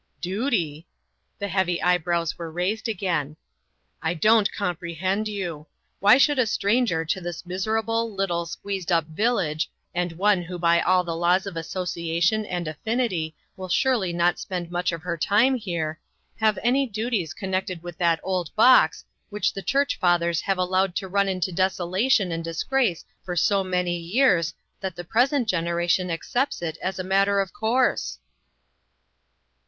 A 0.01 0.03
"FANATIC." 0.27 0.31
167" 1.37 1.37
Duty!" 1.37 1.37
The 1.37 1.47
heavy 1.47 1.79
eyebrows 1.83 2.35
were 2.39 2.51
raised 2.51 2.87
again. 2.89 3.35
"I 4.01 4.15
don't 4.15 4.51
comprehend 4.51 5.27
you. 5.27 5.67
Why 5.99 6.17
should 6.17 6.39
a 6.39 6.47
stranger 6.47 7.05
to 7.05 7.21
this 7.21 7.45
miserable, 7.45 8.11
little, 8.11 8.47
squeezed 8.47 8.91
up 8.91 9.05
village, 9.05 9.69
and 9.93 10.13
one 10.13 10.41
who 10.41 10.57
by 10.57 10.79
all 10.81 11.03
the 11.03 11.15
laws 11.15 11.45
of 11.45 11.55
association 11.55 12.47
and 12.47 12.67
affinity 12.67 13.35
will 13.55 13.69
surely 13.69 14.11
not 14.11 14.39
spend 14.39 14.71
much 14.71 14.91
of 14.91 15.03
her 15.03 15.17
time 15.17 15.53
here, 15.53 15.99
have 16.37 16.57
any 16.63 16.87
duties 16.87 17.35
con 17.35 17.51
nected 17.51 17.83
with 17.83 17.99
that 17.99 18.19
old 18.23 18.49
box, 18.55 19.05
which 19.29 19.53
the 19.53 19.61
church 19.61 19.99
fathers 19.99 20.41
have 20.41 20.57
allowed 20.57 20.95
to 20.95 21.07
run 21.07 21.29
into 21.29 21.51
desolation 21.51 22.31
and 22.31 22.43
disgrace 22.43 23.05
for 23.23 23.35
so 23.35 23.63
many 23.63 23.99
years, 23.99 24.55
that 24.79 24.95
the 24.95 25.03
% 25.03 25.03
present 25.13 25.47
generation 25.47 26.09
accepts 26.09 26.63
it 26.63 26.79
as 26.81 26.97
a 26.97 27.03
matter 27.03 27.39
of 27.39 27.53
course 27.53 28.17